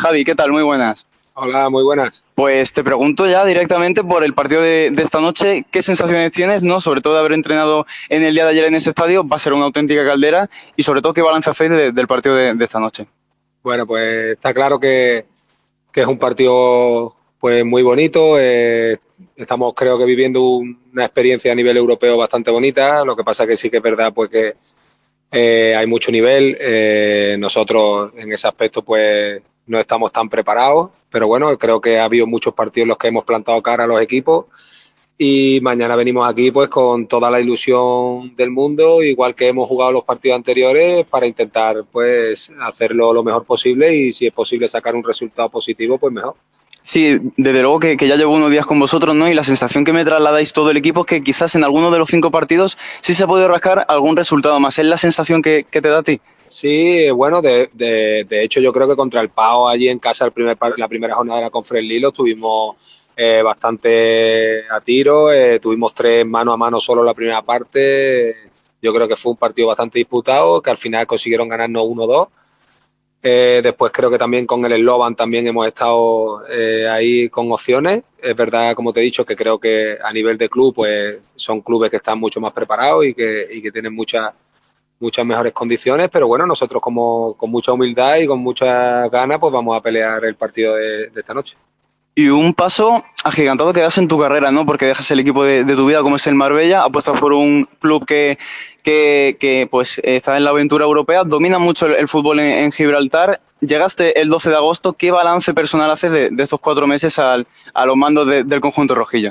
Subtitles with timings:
[0.00, 0.50] Javi, ¿qué tal?
[0.50, 1.06] Muy buenas.
[1.34, 2.24] Hola, muy buenas.
[2.34, 6.80] Pues te pregunto ya directamente por el partido de, esta noche, ¿qué sensaciones tienes, no?
[6.80, 9.38] Sobre todo de haber entrenado en el día de ayer en ese estadio, va a
[9.38, 13.06] ser una auténtica caldera y sobre todo qué balance hacéis del partido de, esta noche.
[13.62, 15.26] Bueno, pues está claro que,
[15.94, 18.38] es un partido pues muy bonito.
[18.38, 18.98] Eh,
[19.36, 23.04] estamos creo que viviendo una experiencia a nivel europeo bastante bonita.
[23.04, 24.54] Lo que pasa que sí que es verdad pues que
[25.30, 26.56] eh, hay mucho nivel.
[26.58, 32.04] Eh, nosotros en ese aspecto pues no estamos tan preparados, pero bueno, creo que ha
[32.04, 34.46] habido muchos partidos en los que hemos plantado cara a los equipos
[35.16, 39.92] y mañana venimos aquí pues con toda la ilusión del mundo, igual que hemos jugado
[39.92, 44.96] los partidos anteriores para intentar pues hacerlo lo mejor posible y si es posible sacar
[44.96, 46.34] un resultado positivo pues mejor.
[46.82, 49.28] Sí, desde luego que, ya llevo unos días con vosotros, ¿no?
[49.28, 51.98] Y la sensación que me trasladáis todo el equipo es que quizás en alguno de
[51.98, 54.78] los cinco partidos sí se puede rascar algún resultado más.
[54.78, 56.20] ¿Es la sensación que, te da a ti?
[56.48, 60.32] Sí, bueno, de, de, hecho yo creo que contra el PAO allí en casa el
[60.32, 62.76] primer, la primera jornada de la Conference Lilo tuvimos
[63.16, 68.34] eh, bastante a tiro, eh, tuvimos tres mano a mano solo la primera parte,
[68.82, 72.28] yo creo que fue un partido bastante disputado, que al final consiguieron ganarnos 1-2
[73.22, 78.02] eh, después creo que también con el Slovan también hemos estado eh, ahí con opciones.
[78.22, 81.60] Es verdad, como te he dicho, que creo que a nivel de club pues son
[81.60, 84.32] clubes que están mucho más preparados y que, y que tienen muchas
[84.98, 89.50] muchas mejores condiciones, pero bueno, nosotros como con mucha humildad y con muchas ganas pues
[89.50, 91.56] vamos a pelear el partido de esta noche
[92.20, 94.66] y un paso agigantado que das en tu carrera, ¿no?
[94.66, 98.04] Porque dejas el equipo de, tu vida como es el Marbella, apuestas por un club
[98.04, 98.38] que,
[98.82, 103.40] que, pues está en la aventura europea, domina mucho el, fútbol en, Gibraltar.
[103.60, 107.86] Llegaste el 12 de agosto, ¿qué balance personal haces de, estos cuatro meses al, a
[107.86, 109.30] los mandos del conjunto rojillo?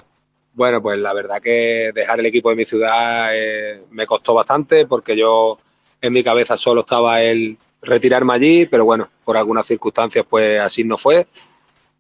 [0.54, 4.88] Bueno, pues la verdad que dejar el equipo de mi ciudad eh, me costó bastante
[4.88, 5.60] porque yo
[6.02, 10.84] en mi cabeza solo estaba el retirarme allí, pero bueno, por algunas circunstancias pues así
[10.84, 11.28] no fue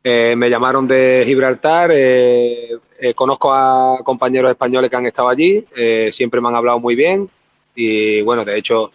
[0.03, 5.65] eh, me llamaron de Gibraltar, eh, eh, conozco a compañeros españoles que han estado allí,
[6.11, 7.29] siempre me han hablado muy bien
[7.75, 8.91] y bueno, de hecho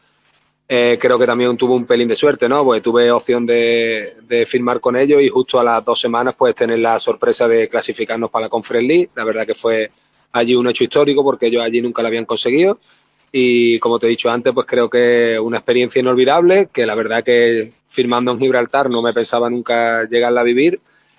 [0.66, 2.64] creo que también tuve un pelín de suerte, ¿no?
[2.64, 6.78] Pues tuve opción de, firmar con ellos y justo a las dos semanas pues tener
[6.78, 9.10] la sorpresa de clasificarnos para la Conference League.
[9.14, 9.90] La verdad que fue
[10.32, 12.78] allí un hecho histórico porque ellos allí nunca lo habían conseguido
[13.36, 17.24] y como te he dicho antes, pues creo que una experiencia inolvidable, que la verdad
[17.24, 20.78] que firmando en Gibraltar no me pensaba nunca llegarla a vivir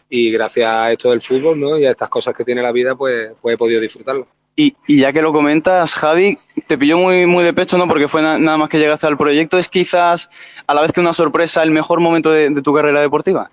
[0.09, 1.77] y gracias a esto del fútbol ¿no?
[1.77, 4.27] y a estas cosas que tiene la vida, pues, pues he podido disfrutarlo.
[4.55, 6.37] Y, y, ya que lo comentas, Javi,
[6.67, 7.85] te pilló muy, muy de pecho, ¿no?
[7.85, 9.57] Porque fue nada más que llegaste al proyecto.
[9.57, 10.29] ¿Es quizás,
[10.67, 13.51] a la vez que una sorpresa, el mejor momento de, tu carrera deportiva?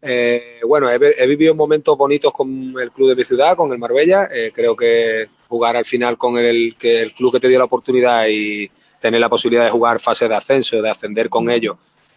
[0.00, 4.28] Eh, bueno, he, vivido momentos bonitos con el club de mi ciudad, con el Marbella.
[4.32, 7.64] Eh, creo que jugar al final con el, que el club que te dio la
[7.64, 8.70] oportunidad y
[9.00, 11.76] tener la posibilidad de jugar fase de ascenso, de ascender con ellos,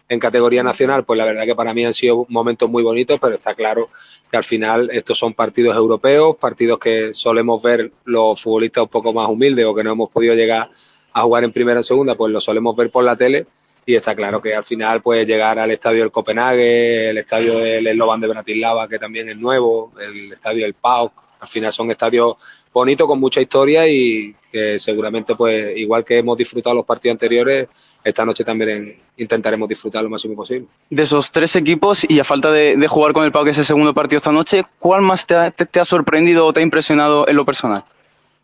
[0.10, 3.36] en categoría nacional, pues la verdad que para mí han sido momentos muy bonitos, pero
[3.36, 3.90] está claro
[4.30, 9.14] que al final estos son partidos europeos, partidos que solemos ver los futbolistas un poco
[9.14, 10.70] más humildes o que no hemos podido llegar
[11.14, 13.46] a jugar en primera o segunda, pues lo solemos ver por la tele
[13.86, 17.92] y está claro que al final puede llegar al estadio del Copenhague, el estadio del
[17.94, 22.36] Slovan de Bratislava, que también es nuevo, el estadio del PAOK, al final son estadios
[22.74, 27.68] bonitos con mucha historia y que seguramente pues igual que hemos disfrutado los partidos anteriores,
[28.04, 30.68] esta noche también intentaremos disfrutar lo máximo posible.
[30.90, 33.66] De esos tres equipos y a falta de, jugar con el Pau, que es el
[33.66, 37.46] segundo partido esta noche, ¿cuál más te ha, sorprendido o te ha impresionado en lo
[37.46, 37.84] personal?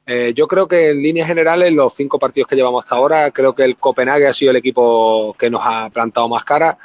[0.08, 3.56] Eh, yo creo que en líneas generales los cinco partidos que llevamos hasta ahora, creo
[3.56, 6.78] que el Copenhague ha sido el equipo que nos ha plantado más cara.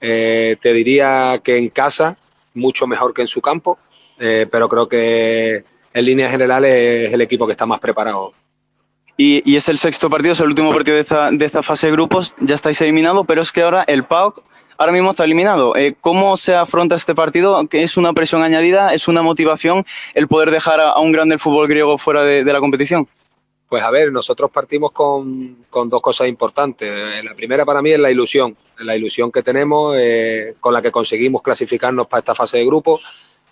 [0.00, 2.16] Eh, te diría que en casa
[2.54, 3.78] mucho mejor que en su campo,
[4.18, 5.64] eh, pero creo que
[5.94, 8.32] en líneas generales es el equipo que está más preparado
[9.20, 11.92] y, es el sexto partido, es el último partido de esta, de esta fase de
[11.92, 12.36] grupos.
[12.38, 14.44] Ya estáis eliminados, pero es que ahora el PAOK
[14.78, 15.74] ahora mismo está eliminado.
[15.74, 17.66] Eh, ¿Cómo se afronta este partido?
[17.66, 18.94] ¿Que ¿Es una presión añadida?
[18.94, 19.84] ¿Es una motivación
[20.14, 23.08] el poder dejar a, un grande del fútbol griego fuera de, la competición?
[23.68, 26.88] Pues a ver, nosotros partimos con, con, dos cosas importantes.
[26.88, 30.80] Eh, la primera para mí es la ilusión, la ilusión que tenemos eh, con la
[30.80, 33.00] que conseguimos clasificarnos para esta fase de grupo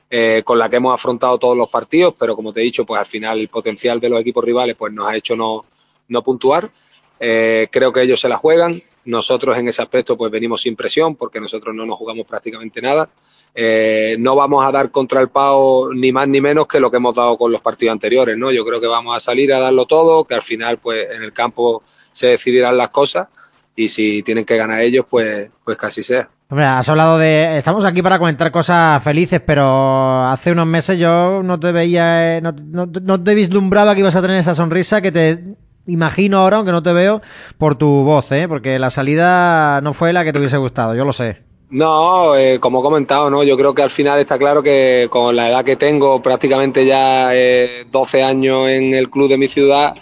[0.08, 3.00] eh, con la que hemos afrontado todos los partidos, pero como te he dicho, pues
[3.00, 5.64] al final el potencial de los equipos rivales pues nos ha hecho no,
[6.08, 6.70] no puntuar.
[7.18, 8.80] Eh, creo que ellos se la juegan.
[9.04, 13.08] Nosotros en ese aspecto pues venimos sin presión porque nosotros no nos jugamos prácticamente nada.
[13.54, 16.98] Eh, no vamos a dar contra el PAO ni más ni menos que lo que
[16.98, 18.50] hemos dado con los partidos anteriores, ¿no?
[18.50, 21.32] Yo creo que vamos a salir a darlo todo, que al final pues en el
[21.32, 21.82] campo
[22.12, 23.28] se decidirán las cosas
[23.76, 26.28] y si tienen que ganar ellos pues, pues casi sea.
[26.48, 27.58] Hombre, has hablado de.
[27.58, 32.36] Estamos aquí para comentar cosas felices, pero hace unos meses yo no te veía.
[32.36, 35.42] Eh, no, no, te vislumbraba que ibas a tener esa sonrisa que te
[35.86, 37.20] imagino ahora, aunque no te veo,
[37.58, 38.46] por tu voz, ¿eh?
[38.48, 41.42] Porque la salida no fue la que te hubiese gustado, yo lo sé.
[41.68, 43.42] No, eh, como he comentado, ¿no?
[43.42, 47.34] yo creo que al final está claro que con la edad que tengo, prácticamente ya
[47.34, 49.96] eh, 12 años en el club de mi ciudad,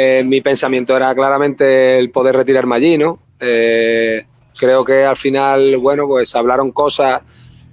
[0.00, 3.18] eh, mi pensamiento era claramente el poder retirarme allí, ¿no?
[3.40, 4.24] Eh,
[4.56, 7.20] creo que al final, bueno, pues hablaron cosas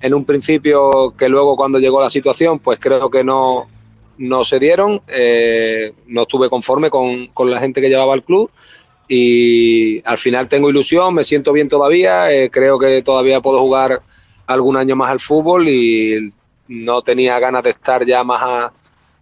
[0.01, 3.67] en un principio que luego cuando llegó la situación, pues creo que no,
[4.17, 8.49] no se dieron, eh, no estuve conforme con, con la gente que llevaba el club
[9.07, 14.01] y al final tengo ilusión, me siento bien todavía, creo que todavía puedo jugar
[14.47, 16.27] algún año más al fútbol y
[16.69, 18.73] no tenía ganas de estar ya más, a,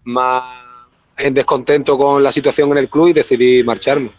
[0.05, 0.63] más
[1.17, 4.11] en descontento con la situación en el club y decidí marcharme.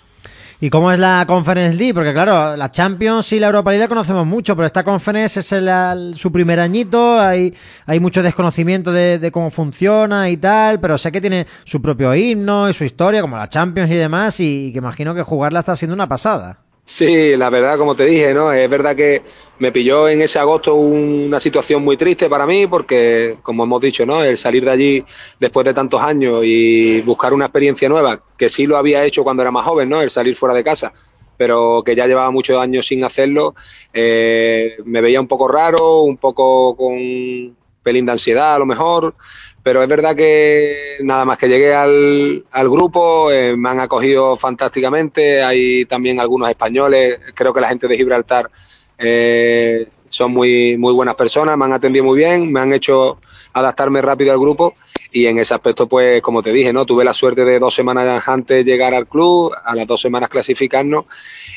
[0.61, 1.93] ¿Y cómo es la Conference League?
[1.93, 5.53] Porque claro, la Champions y la Europa League la conocemos mucho, pero esta Conference es
[5.53, 7.53] el, el, su primer añito, hay,
[7.87, 12.69] hay mucho desconocimiento de, cómo funciona y tal, pero sé que tiene su propio himno
[12.71, 15.95] y su historia, como la Champions y demás, y que imagino que jugarla está siendo
[15.95, 16.64] una pasada.
[16.87, 18.53] Sí, la verdad, como te dije, ¿no?
[18.53, 19.23] Es verdad que
[19.59, 24.05] me pilló en ese agosto una situación muy triste para mí, porque, como hemos dicho,
[24.05, 24.23] ¿no?
[24.23, 25.05] El salir de allí
[25.41, 29.43] después de tantos años y buscar una experiencia nueva, que sí lo había hecho cuando
[29.43, 30.03] era más joven, ¿no?
[30.03, 30.93] El salir fuera de casa,
[31.39, 33.55] pero que ya llevaba muchos años sin hacerlo,
[33.95, 39.15] eh, me veía un poco raro, un poco con pelín de ansiedad a lo mejor,
[39.65, 44.37] pero es verdad que nada más que llegué al, al grupo, eh, me han acogido
[44.37, 48.51] fantásticamente, hay también algunos españoles, creo que la gente de Gibraltar
[48.99, 53.19] eh, son muy, muy buenas personas, me han atendido muy bien, me han hecho
[53.55, 54.75] adaptarme rápido al grupo.
[55.11, 58.29] Y en ese aspecto, pues como te dije, no tuve la suerte de dos semanas
[58.29, 61.05] antes llegar al club, a las dos semanas clasificarnos.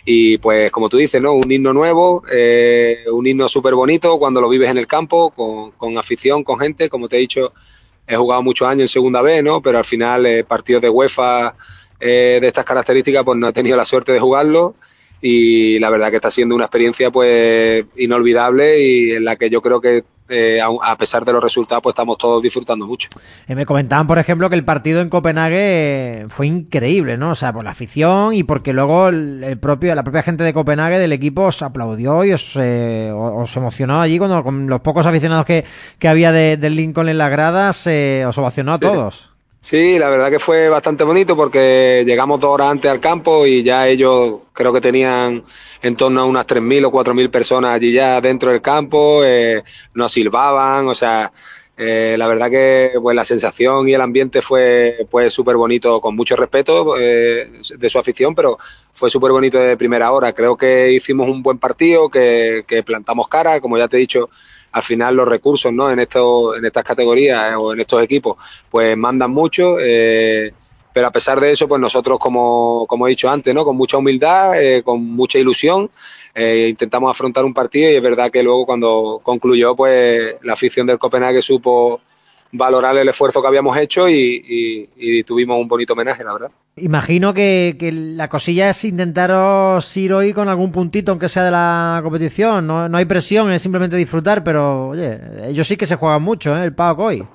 [0.06, 1.34] Y pues como tú dices, ¿no?
[1.34, 5.72] Un himno nuevo, eh, un himno súper bonito cuando lo vives en el campo, con,
[5.72, 7.52] con afición, con gente, como te he dicho
[8.08, 9.62] he jugado muchos años en segunda B, ¿no?
[9.62, 11.56] Pero al final eh, partidos de UEFA
[12.00, 14.76] eh, de estas características pues no he tenido la suerte de jugarlo
[15.22, 19.62] y la verdad que está siendo una experiencia pues inolvidable y en la que yo
[19.62, 23.10] creo que eh, a, a, pesar de los resultados pues estamos todos disfrutando mucho.
[23.48, 27.32] Eh, me comentaban por ejemplo que el partido en Copenhague fue increíble, ¿no?
[27.32, 30.54] O sea, por la afición y porque luego el, el propio la propia gente de
[30.54, 35.06] Copenhague del equipo os aplaudió y os, eh, os emocionó allí cuando con los pocos
[35.06, 35.66] aficionados que,
[36.00, 39.37] que había de, del Lincoln en las gradas eh, os ovacionó a todos.
[39.60, 40.00] Sí.
[40.00, 43.88] La verdad que fue bastante bonito porque llegamos dos horas antes al campo y ya
[43.88, 45.44] ellos creo que tenían
[45.82, 49.64] en torno a unas 3.000 o 4.000 personas allí ya dentro del campo, eh,
[49.94, 51.32] nos silbaban, o sea,
[51.78, 56.16] eh, la verdad que pues la sensación y el ambiente fue pues súper bonito, con
[56.16, 58.58] mucho respeto eh, de su afición, pero
[58.92, 60.34] fue súper bonito de primera hora.
[60.34, 64.30] Creo que hicimos un buen partido, que, que plantamos cara, como ya te he dicho,
[64.72, 65.92] al final los recursos ¿no?
[65.92, 68.38] en, esto, en estas categorías eh, o en estos equipos
[68.70, 69.78] pues mandan mucho.
[69.80, 70.54] Eh,
[70.98, 73.64] pero a pesar de eso, pues nosotros, como, como he dicho antes, ¿no?
[73.64, 75.92] con mucha humildad, eh, con mucha ilusión,
[76.34, 80.88] eh, intentamos afrontar un partido y es verdad que luego cuando concluyó, pues la afición
[80.88, 82.02] del Copenhague supo
[82.52, 86.52] valorar el esfuerzo que habíamos hecho y, y, y tuvimos un bonito homenaje, la verdad.
[86.78, 91.52] Imagino que, que, la cosilla es intentaros ir hoy con algún puntito, aunque sea de
[91.52, 92.66] la competición.
[92.66, 96.58] No, no hay presión, es simplemente disfrutar, pero oye, ellos sí que se juegan mucho,
[96.58, 96.64] ¿eh?
[96.64, 97.28] el PAOK hoy.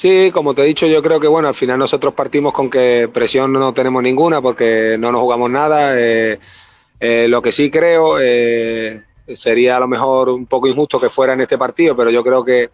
[0.00, 3.10] Sí, como te he dicho, yo creo que bueno, al final nosotros partimos con que
[3.12, 6.00] presión no tenemos ninguna porque no nos jugamos nada.
[6.00, 6.38] Eh,
[7.00, 9.02] eh, lo que sí creo eh,
[9.34, 12.44] sería a lo mejor un poco injusto que fuera en este partido, pero yo creo
[12.44, 12.70] que,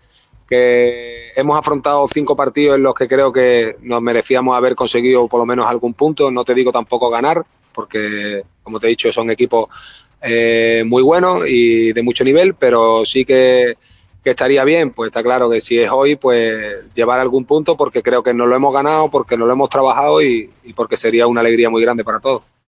[0.47, 5.40] que hemos afrontado cinco partidos en los que creo que nos merecíamos haber conseguido por
[5.40, 6.31] lo menos algún punto.
[6.31, 9.69] No te digo tampoco ganar, porque como te he dicho, son equipos
[10.21, 13.78] eh, muy buenos y de mucho nivel, pero sí que
[14.25, 18.02] que estaría bien, pues está claro que si es hoy, pues llevar algún punto porque
[18.02, 21.26] creo que no lo hemos ganado, porque no lo hemos trabajado y, y porque sería
[21.26, 22.43] una alegría muy grande para todos.